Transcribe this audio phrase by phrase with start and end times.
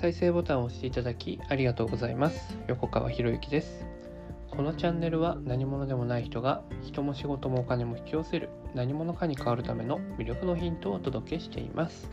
[0.00, 2.56] 再生ボタンを押していただきありがとうございます。
[2.68, 3.84] 横川博之です。
[4.50, 12.08] このチャンネルは何者でもない人が人も仕事もお金も引き寄せる何者かに変わるための魅力のヒントをお届けしています。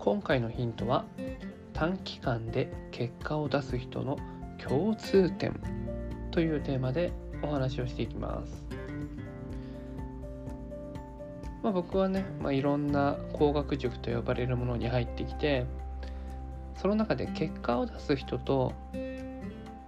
[0.00, 1.04] 今回のヒントは
[1.72, 4.18] 短期間で結果を出す人の
[4.58, 5.54] 共通点。
[6.32, 7.12] というテーマで
[7.42, 8.64] お話をしていきます。
[11.62, 15.66] まあ、僕はね、まあ、いろんな工学塾と呼ばれるものに入ってきて
[16.80, 18.72] その中で結果を出す人と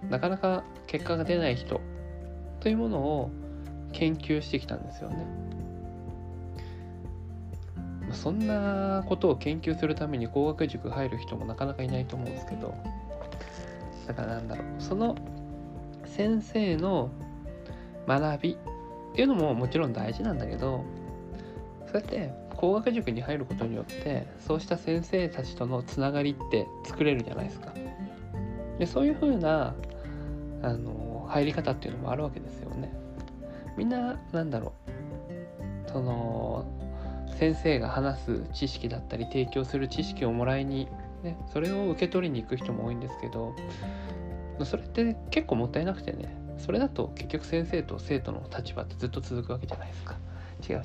[0.09, 1.81] なかなか結果が出ない人
[2.59, 3.31] というものを
[3.93, 5.25] 研究してきたんですよね。
[8.11, 12.75] そんなことを研究するために工学塾入る人もなかなかいないと思うんですけど
[14.07, 15.15] だからなんだろうその
[16.05, 17.09] 先生の
[18.07, 18.57] 学びっ
[19.15, 20.85] ていうのももちろん大事なんだけど
[21.87, 22.31] そうやって
[22.63, 27.73] 工学塾に入ることによってそうした先生たちとのつながりって作れるじゃないですか。
[28.79, 29.75] でそういう風な
[30.61, 32.89] あの入り方っていうのもあるわけですよね。
[33.75, 36.65] みんななんだろうその
[37.37, 40.87] 先生が話す知識だったり提供する知識をもらいに、
[41.21, 43.53] ね、それを受け取りに行く人も多いんですけど
[44.63, 50.15] それって結構もったいなくてねそれだと結局先生と生徒の立場ってずっと続くわけじゃないですか。
[50.65, 50.83] 違う違う。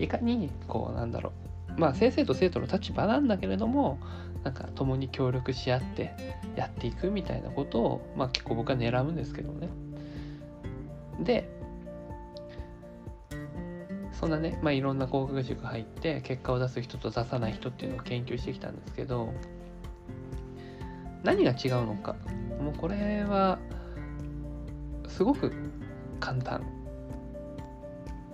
[0.00, 1.32] いかにこうなんだろ
[1.76, 1.80] う。
[1.80, 3.98] まあ先生と生徒の立場なんだけれども
[4.42, 6.14] なんか共に協力し合って
[6.56, 9.68] やっていくみたいなことをまあ結構僕は狙うんですけどね。
[11.20, 11.48] で
[14.12, 19.32] そんなね、まあ、いろんな工学塾入って結果を出す人と出さない人っていうのを研究してきたんですけど
[21.22, 22.16] 何が違うのか。
[22.62, 23.58] もうこれは
[25.08, 25.52] すごく
[26.18, 26.62] 簡単っ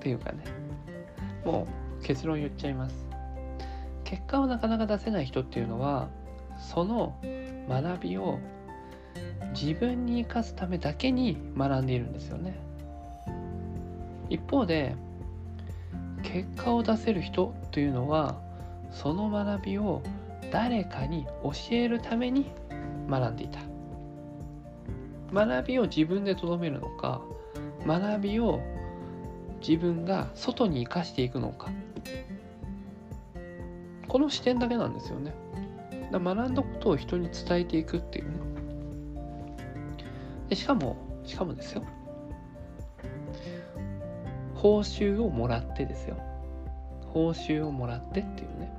[0.00, 0.65] ていうかね。
[1.46, 1.68] も
[2.00, 3.06] う結論言っちゃいます。
[4.02, 6.08] 結果をなかなか出せない人っていうのは
[6.58, 7.16] その
[7.68, 8.38] 学びを
[9.52, 12.58] 自分に生かすためだけに学んでいるんですよね。
[14.28, 14.96] 一方で
[16.22, 18.40] 結果を出せる人というのは
[18.90, 20.02] その学びを
[20.50, 22.50] 誰かに教えるために
[23.08, 23.60] 学んでいた。
[25.32, 27.20] 学びを自分でとどめるのか
[27.86, 28.60] 学びを
[29.60, 31.70] 自分が外に生かしていくのか。
[34.08, 35.34] この視点だけなんですよね。
[36.10, 38.38] だ学んだことを人に伝えていくっていうね
[40.48, 41.82] でしかもしかもですよ。
[44.54, 46.16] 報酬をもらってですよ。
[47.12, 48.72] 報酬をもらってっていうね。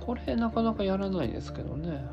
[0.00, 2.04] これなかなかやらないですけどね。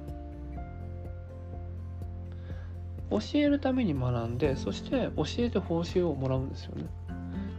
[3.10, 6.86] 教えるために学んでそして教えて報酬をもらうんですよね。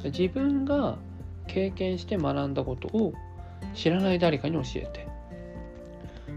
[0.04, 0.98] 自分が
[1.46, 3.12] 経験して学んだことを
[3.74, 5.08] 知らない誰かに教えて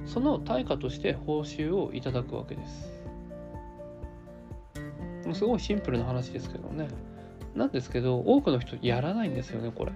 [0.05, 3.01] その対価として報酬をいただくわけです。
[5.25, 6.88] もうすごいシンプルな話ですけどね。
[7.55, 9.91] なんですけど多くの人やらないんですよねこれ。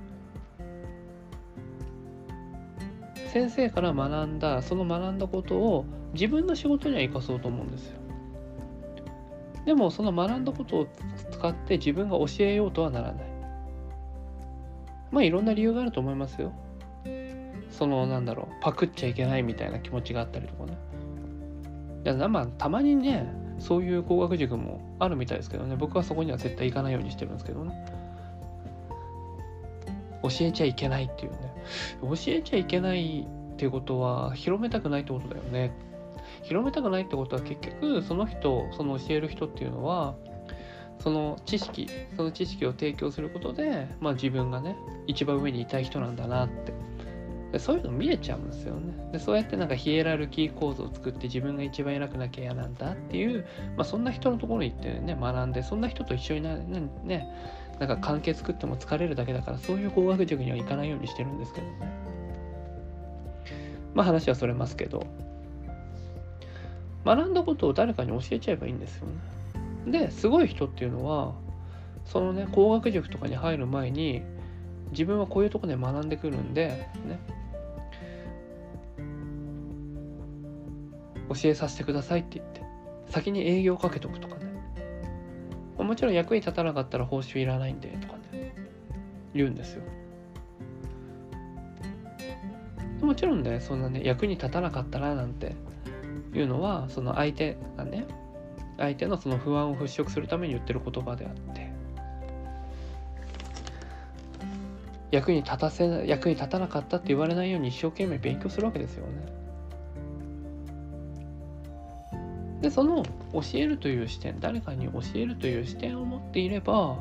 [3.27, 8.04] 先生から学んだその学んだことを自分の仕事には生かそうと思うんですよ。
[9.65, 10.87] でもその学んだことを
[11.31, 13.25] 使って自分が教えようとはならない。
[15.11, 16.53] まあいろんな理由があると思いますよ。
[17.71, 20.77] そのなんだろうパクっちゃいけないみたいな気持ちがあったりとかね。
[22.05, 23.27] いやまあたまにね
[23.57, 25.75] そういう工学塾もあるみたいですけどね。
[25.75, 27.73] 僕はそこには絶対行かないようにしてるんですけどね。
[30.21, 31.37] 教えちゃいけないっていうね。
[32.01, 35.71] 教えちゃいけないっていうことは広めたくないってことだよね。
[36.45, 40.16] 広めたくないってことは結局その人その教える人っていうのは
[41.00, 44.75] その知識その知識を提供することで、まあ、自分がね
[45.07, 46.73] 一番上にいたい人なんだなって。
[47.51, 48.94] でそういうの見えちゃうんですよね。
[49.13, 53.45] でそうやってなんかヒエラルキー構造を作って自分が一番偉くなきゃ嫌なんだっていう、
[53.77, 57.29] まあ、そんな人のところに行ってね学んでそんな人と一緒になねね
[57.79, 62.15] なんか関係作っても疲れるだけだからそういう工学塾には行かないようにしてるんですけどね。
[63.94, 65.06] まあ話はそれますけど。
[67.06, 69.07] 学んだことを誰かに教えちゃえばいいんですよ
[69.86, 69.92] ね。
[69.92, 71.34] ですごい人っていうのは
[72.06, 74.24] そのね工学塾とかに入る前に
[74.92, 77.19] 自分はこういうとこで学んでくるんでね。
[81.28, 82.62] 教えさせてくださいって言って
[83.10, 84.46] 先に営業かけとくとかね。
[85.78, 88.56] もちろん役に立たなかったら報酬いらないんでとかね。
[89.34, 89.84] 言うんですよ。
[93.02, 95.56] もちろんねそんなね役に立たなかったらなんて
[96.37, 98.05] いうのはその相手がね
[98.77, 101.71] 相手のその不安を払拭するために言ってる言葉であって
[105.11, 109.45] 役に立たせ役に立たなかったって言われないように一生懸命勉強するわけですよね。
[112.61, 116.97] でその教えるという視点誰かに教えるという視点を持っていれば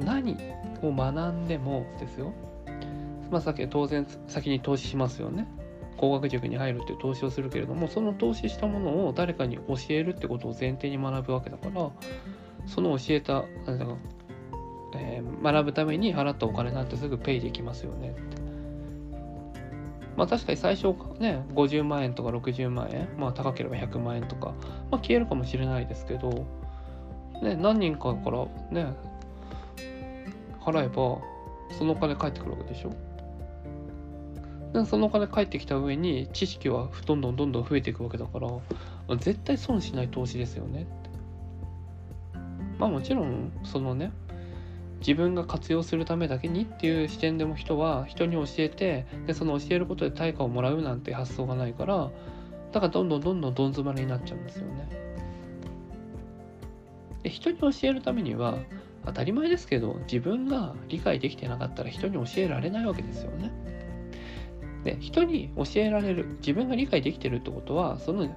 [0.00, 0.36] 何
[0.82, 2.32] を学んでもですよ
[3.30, 5.46] まあさっき当然先に投資しますよね
[5.96, 11.90] 高学塾に入るっていう投資をするけれどもその投資したものを誰かに教えるってことを前提に学ぶわけだから
[12.66, 13.96] その教えたなんだか、
[14.94, 18.46] えー、学ぶために払ったお金なんてすぐペイできますよねって。
[20.16, 24.54] まあ確かに最初ね50万円とか60万円まあ高ければ100万円とか、
[24.90, 26.46] まあ、消えるかもしれないですけど、
[27.42, 28.94] ね、何人かからね
[30.60, 31.20] 払えば
[31.76, 32.90] そのお金返ってくるわけでしょ。
[34.84, 40.86] そのお金返ってきた上に知識はどんどんどんどん増えていくわけだから絶対損しない投資ですよね
[42.78, 44.12] まあもちろんそのね
[45.00, 52.10] 自分が活用するためだけにっていう視点でも人は人に教えてでその教えることで対価をもらうなんて発想がないから
[52.72, 54.88] だからどんどんどんどんどん詰まりになっちゃうんですよね。
[57.22, 58.58] で人に教えるためには
[59.04, 63.52] 当たり前ですけど自分が理解できてなかったら人に教えられないわけですよね。
[64.86, 68.28] で人に教えられる自分が理解できてるってことはその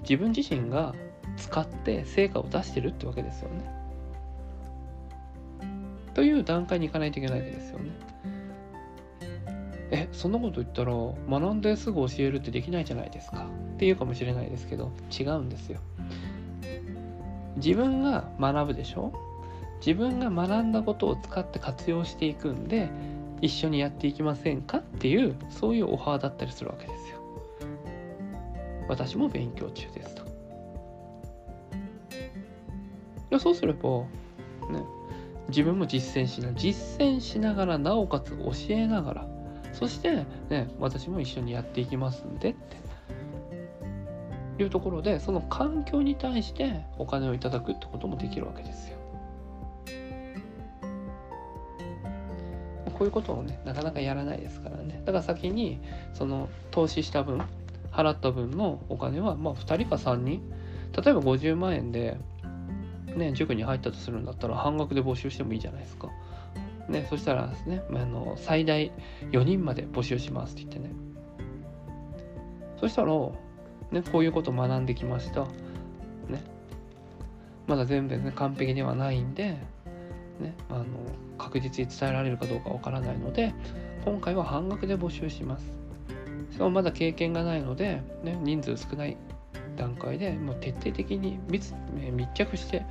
[0.00, 0.94] 自分自身が
[1.36, 3.70] 使って成果を出してるってわけですよね。
[6.14, 7.90] という段階に行かないといけないわけですよね。
[9.90, 15.80] えそんなこと言ったら学んですぐ教えるってできないじゃないですかっていうかもしれないですけど違うんですよ。
[17.56, 19.12] 自分が学ぶでしょ？
[19.84, 22.88] 自分が学んだことを使って活用していくんで
[23.42, 27.18] 一緒にやっていきませんかっていうそういうオファーだったりするわけですよ。
[28.88, 30.22] 私も勉強中ですと。
[33.38, 33.88] そうすれば
[34.70, 34.84] ね
[35.48, 39.26] 自分も実践しな実践しながらなおかつ教えながら
[39.72, 42.76] そしてね私も一緒にやっていきますんでって
[44.62, 49.01] いうところでその環境に対してお金をいただくってこともできるわけですよ。
[53.02, 55.80] こういうことをねなかなかやらないですからねだから先に
[56.14, 57.42] その投資した分
[57.90, 60.40] 払った分のお金はまあ2人か3人
[60.96, 62.16] 例えば50万円で
[63.16, 66.10] ね塾に入ったとするんだったら半額で募集してもいいじゃないですか。
[66.88, 68.92] ね、そしたらですね、あの最大
[69.30, 70.94] 4人まで募集しますって言ってね。
[72.78, 73.12] そしたら、
[73.92, 75.42] ね、こういうことを学んできました。
[75.42, 76.42] ね。
[77.66, 79.58] まだ全部ね、完璧ではないんで、
[80.42, 80.84] ね、あの
[81.38, 83.54] 確実に伝えられるかどうかわからないので
[84.04, 85.64] 今回は半額で募集します
[86.50, 89.16] しかもまだ経験がないので、ね、人数少ない
[89.76, 91.74] 段階でもう徹底的に密
[92.12, 92.84] 密着して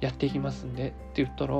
[0.00, 1.54] やっていきますんでって言ったら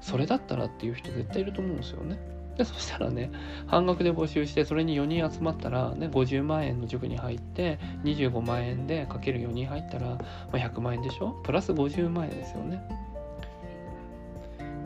[0.00, 2.18] それだったらっていう人絶対いると思うんですよね。
[2.56, 3.30] でそしたらね
[3.66, 10.18] 半額で募集してそれに4人集まったら、ね、50万円の塾に入って25万円でかける4人入ったら、ま
[10.52, 11.30] あ、100万円でしょ？
[11.44, 12.82] プラス50万円ですよね。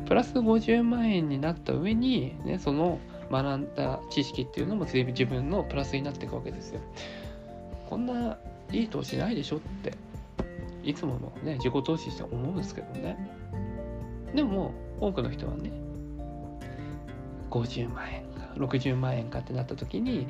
[0.07, 2.99] プラス50万円になった上に、ね、その
[3.31, 6.81] 学んだ知識っていうのも全部自分のプラスになっていくわけですよ。
[7.89, 8.39] こんな
[8.73, 9.93] いい投資ないでしょって
[10.83, 13.17] いつものね自己投資して思うんですけどね。
[14.35, 15.73] でも多くの人はね
[17.51, 20.29] 50万円か60万円かってなった時に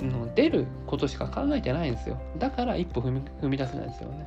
[0.00, 4.26] の出ることしか考えてないんですよだから一歩踏み出せないんですよね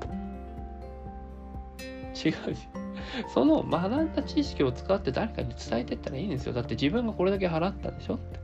[2.13, 2.80] 違う
[3.33, 6.53] その学んだ知識を使って誰かに伝えてったらいいんですよ。
[6.53, 8.39] だって自分がこれだけ払ったでしょって。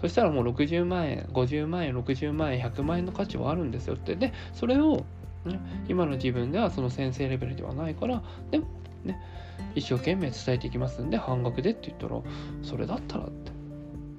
[0.00, 4.16] そしたらもう60万円、50万円、60万円、100万円の価値はあるんですよって。
[4.16, 5.04] で、それを、
[5.44, 8.66] ね、今の自分ではその先生レベルではないから、でも
[9.04, 9.20] ね、
[9.76, 12.20] 一生懸命伝えていきますんで、半額でって言ったら、
[12.62, 13.52] それだったらって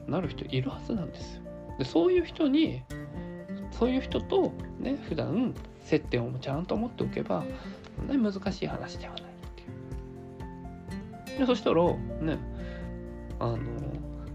[0.07, 1.41] なる人いるはずなんですよ。
[1.79, 2.83] で、そういう人に、
[3.71, 7.43] そういう人とね、普段接点をちゃんと持っておけば、
[8.07, 9.22] ね、難しい話ではない。
[11.37, 12.37] でそしたらね
[13.39, 13.57] あの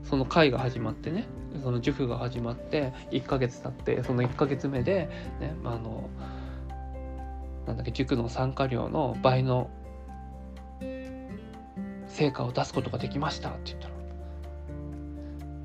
[0.04, 1.26] その会が始まってね
[1.62, 5.08] その塾が始まって1ヶ月経ってその1ヶ月目で
[5.40, 6.08] ねあの
[7.66, 9.70] なんだっけ塾の参加料の倍の
[12.08, 13.94] 成果を出すことができましたって言ったら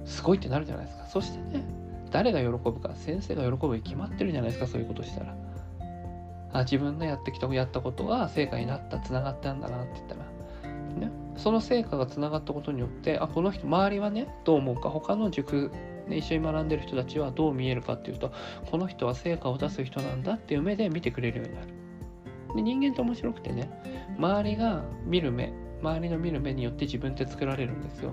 [0.06, 1.06] すごいってなるじゃないですか。
[1.08, 1.66] そしてね
[2.12, 5.36] 誰が喜ぶか先生が喜ぶに決まってるじゃないですかそういうことしたら。
[6.54, 10.22] あ自分のやってきたやったことが成果になったつながったんだなって言ったら、
[11.36, 15.72] その成果がつながったことによってあこの人周りはねどう思うか他の塾、
[16.08, 18.32] ね、一緒に学んでる人たちはどう見えるかっていうと
[18.70, 21.68] この人は成果を出す人なんだっていう目で見てくれるようになる。
[22.56, 23.70] で人間って面白くてね
[24.18, 28.12] 周りが見る目周りの見る目によって自分って作られるんですよ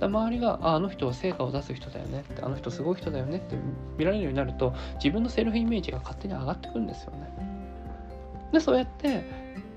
[0.00, 3.56] だ周りがああの人は成果を出す人だよねってあの人すごい人だよねって
[3.96, 7.30] 見られるようになると自分のセルフイメージが勝手に上がってくるんですよね
[8.52, 9.24] でそうやって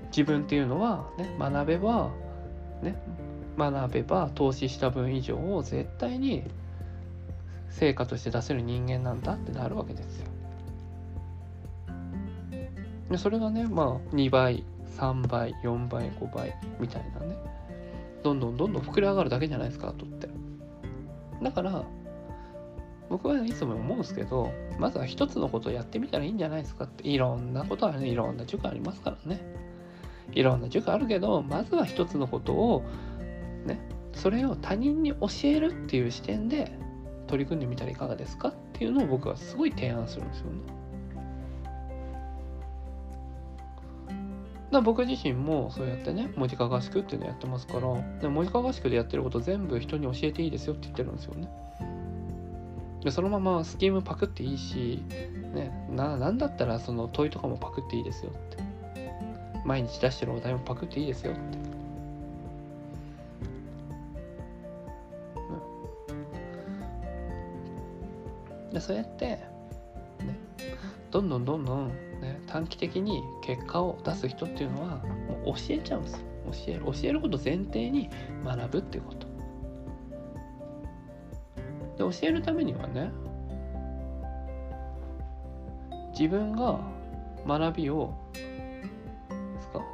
[0.08, 2.10] 自分っていうのは、ね、学べば、
[2.82, 2.96] ね、
[3.58, 6.44] 学べば投資した分以上を絶対に
[7.68, 10.26] 成果として出せる人間なんだってなるわけですよ。
[13.10, 14.64] でそれがねまあ2倍
[14.96, 17.36] 3倍4倍5倍みたいなね
[18.22, 20.28] どんどんどんどん膨れ上がるだけじゃないですかとって。
[21.42, 21.84] だから
[23.08, 27.08] 僕はいつも思うんですけどまずは一つのことをやってみたらいいんじゃないですかって。
[27.08, 28.08] いろんなことはね。
[28.08, 29.40] いろんな塾ありますからね。
[30.32, 32.84] いろんな塾あるけどまずは一つのことを
[33.66, 33.80] ね
[34.12, 36.72] それを他人に教えるっていう視点で
[37.26, 40.80] 取り組んでみたらいかがですかっていうのを僕はすごい提案するんですよね。
[44.70, 47.80] だ僕自身もそうやってね文字化合宿っていうのやってますから
[48.20, 51.48] で文字化合宿でやってること全部人に教えていいですよって言ってるんですよね。
[53.02, 55.02] でそのままスキームパクっていいし、
[55.54, 58.69] ね、ななんだったらその問いとかもパクっていいですよって
[59.64, 61.40] 毎日出してるお題もパクっていいですよって。
[68.68, 69.40] うん、でそうやって、ね、
[71.10, 71.88] どんどんどんどん
[72.20, 74.96] ね、短期的に結果を出す人っていうのは
[75.44, 76.18] もう教えちゃうんですよ。
[76.52, 78.10] 教える教えること前提に
[78.44, 79.26] 学ぶっていうこと。
[82.08, 83.10] で教えるためにはね
[86.12, 86.80] 自分が
[87.46, 88.14] 学びを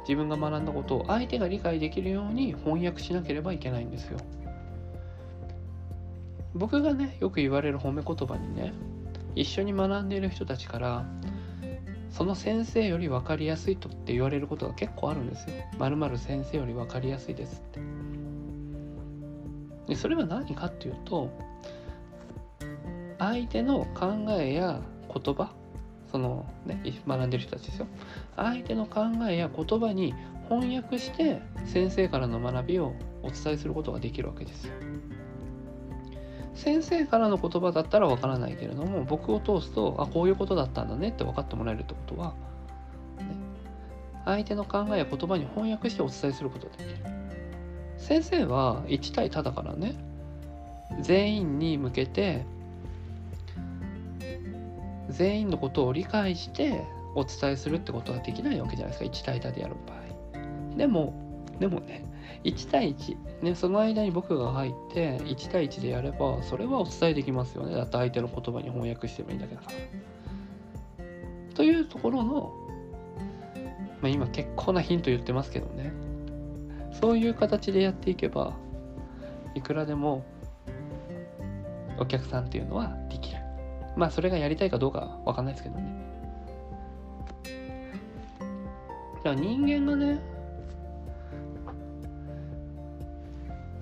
[0.07, 4.17] 自分が学んだことを相手が理解できるように翻訳しなければいけないんですよ
[6.53, 8.73] 僕がねよく言われる褒め言葉にね
[9.35, 11.05] 一緒に学んでいる人たちから
[12.09, 15.53] その先生より分かりやすいとって言われることが結構あるんですよ。
[15.77, 17.79] まる先生より分かりやすいですって。
[19.87, 21.29] でそれは何かっていうと
[23.19, 24.81] 相手の考えや
[25.13, 25.51] 言葉
[26.11, 27.87] そのね学んでる人たちですよ。
[28.35, 30.13] 相手の考えや言葉に
[30.49, 34.73] 翻訳して先生からの学びをお伝えすることができるわけですよ。
[36.53, 42.33] 先生からの言葉だったらわからないけれども僕を通すとあこういうことだったんだねって分かってもらえるってことは、
[43.19, 43.25] ね、
[44.25, 46.95] 相手の考えや言葉に翻訳してお伝えすることができる。
[47.97, 49.95] 先生は1対多だからね。
[51.01, 52.45] 全員に向けて
[55.09, 56.83] 全員のことを理解して
[57.15, 59.17] お伝えするってことはできないわけじゃないですか。
[59.17, 60.77] 1対多でやる場合。
[60.77, 61.13] でも
[61.59, 62.05] でもね
[62.43, 67.75] 1対1、ね、その間に僕が入って1対1でやればそれはお伝えできますよね。
[67.75, 69.77] だって相手の言葉に翻訳してもいいんだけだから。
[71.55, 72.53] というところの、
[74.01, 75.91] まあ、今結構なヒント言ってますけどね。
[76.91, 78.53] そういう形でやっていけば
[79.55, 80.23] いくらでも
[81.99, 83.46] お客さんっていうのはできる。
[83.97, 86.07] まあそれがやりたいかどうかわかんないですけどね
[89.23, 90.21] じゃあ人間がね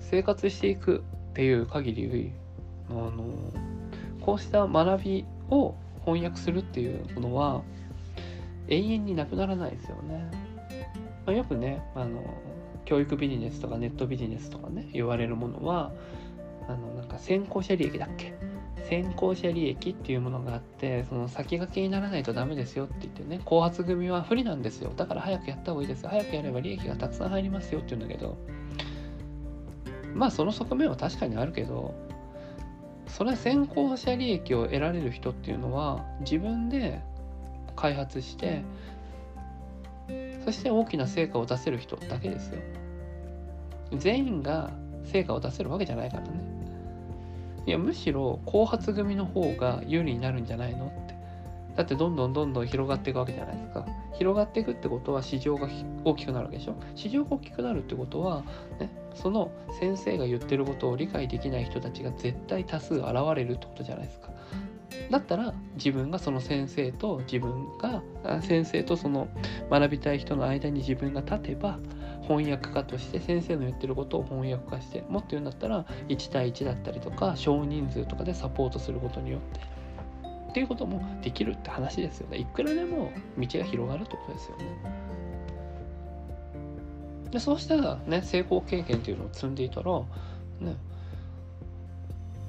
[0.00, 2.32] 生活していくっていう限り
[2.88, 3.24] あの
[4.20, 7.62] こうした学びを翻訳するっていうものは
[8.68, 10.30] 永遠になくならないですよね。
[11.24, 12.22] まあ、よくねあの
[12.84, 15.92] 教育ビジネスとかネットビジネスとかね言われるものは
[16.68, 18.34] あのなんか先行者利益だっけ
[18.88, 24.92] 先行者利益っていうものがあってその先駆けにならないとダメですよって言ってね後発組は不利なんですよ。
[24.96, 26.06] だから早くやった方がいいです。
[26.06, 28.36] 早くやれば利益がたくさん入りますよって言うんだけど
[30.14, 31.94] まあその側面は確かにあるけど
[33.08, 37.00] それは先行者利益を得られる人っていうのは自分で
[37.74, 38.62] 開発して
[40.44, 42.60] そして大きな成果を出せる人だけですよ。
[43.96, 44.70] 全員が
[45.04, 46.55] 成果を出せるわけじゃないからね。
[47.66, 51.16] いやむしろ後発組の方が有利になるんじゃないのって。
[51.76, 53.86] だってどんどんどんどん広がっていくわけじゃないですか。
[54.14, 55.68] 広がっていくってことは市場が
[56.04, 56.74] 大きくなるわけでしょ。
[56.94, 58.44] 市場が大きくなるってことは、
[58.80, 63.04] ね、その先生が言ってることを理解できない人たちが絶対多数現
[63.34, 64.30] れるってことじゃないですか。
[65.10, 68.02] だったら自分がその先生と自分が
[68.40, 69.28] 先生とその
[69.70, 71.78] 学びたい人の間に自分が立てば
[72.26, 79.60] 翻訳家として先生の言ってることを翻訳化してもっと言うんだったら1対1だったりとか少人数とかでサポートすることによって
[80.50, 82.38] っていうこともできるって話ですよね。
[82.38, 84.64] いくらでも道が広がるってことですよね。
[87.30, 89.92] でそうしたらね成功経験っていうのを積んでいたら
[90.60, 90.76] ね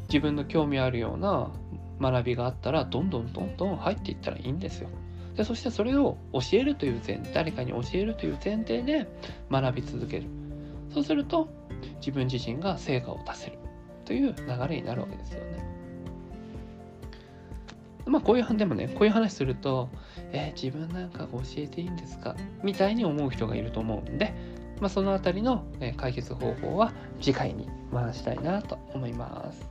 [0.07, 1.51] 自分の興味あるような
[1.99, 4.89] 学びがあったらどんどんどんどん入っていったらいいんですよ。
[5.37, 9.07] でそしてそれを教えるという前誰かに教えるという前提で
[9.51, 10.25] 学び続ける
[10.91, 11.47] そうすると
[11.99, 13.59] 自分自身が成果を出せる
[14.03, 15.63] という流れになるわけですよね。
[18.07, 19.89] まあこういうでもねこういう話すると、
[20.31, 22.35] えー、自分なんか教えていいんですか？
[22.63, 24.33] みたいに思う人がいると思うんで、
[24.79, 25.65] まあ、そのあたりの、
[25.97, 29.69] 解決方法は次回に回したいなと思います。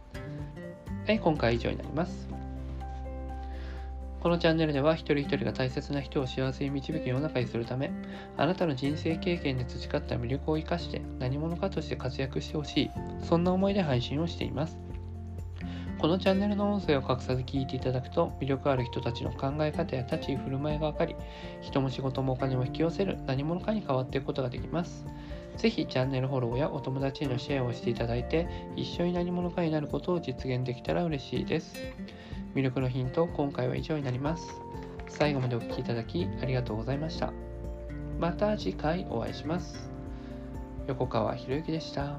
[1.06, 2.35] はい、今回は以上になります。
[4.26, 7.92] このチャンネルでは一人一人が大切な人を幸せに導く世の中にするため、
[8.37, 12.90] あなたの人生経験で培った魅力を生かして何者かとして活躍してほしい、
[13.23, 14.80] そんな思いで配信をしています。
[16.00, 21.14] このチャンネルの音声を隠さず聞いていただくと魅力ある人たちの考え方や立ち居振る舞いが分かり
[21.61, 25.06] 人も仕事もお金も引き寄せる何者かに変わっていくことができます
[25.56, 31.75] ぜひチャンネルフォローやお友達へのシェアをしていただいて一緒に何者かになることを実現できたら嬉しいです
[32.56, 34.48] 魅力のヒント今回は以上になります。
[35.08, 37.30] 最後までお聴きいただきありがとうございました。
[38.18, 39.90] また次回お会いします。
[40.86, 42.18] 横川博之でした。